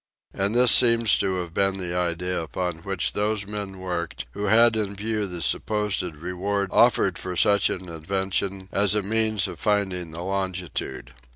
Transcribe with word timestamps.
And 0.33 0.55
this 0.55 0.71
seems 0.71 1.15
to 1.19 1.35
have 1.35 1.53
been 1.53 1.77
the 1.77 1.95
idea 1.95 2.41
upon 2.41 2.77
which 2.79 3.13
those 3.13 3.45
men 3.45 3.77
worked, 3.77 4.25
who 4.31 4.45
had 4.45 4.75
in 4.75 4.95
view 4.95 5.27
the 5.27 5.43
supposed 5.43 6.01
reward 6.01 6.69
offered 6.71 7.19
for 7.19 7.35
such 7.35 7.69
an 7.69 7.87
invention 7.87 8.67
as 8.71 8.95
a 8.95 9.03
means 9.03 9.43
for 9.45 9.55
finding 9.55 10.09
the 10.09 10.23
longitude. 10.23 11.13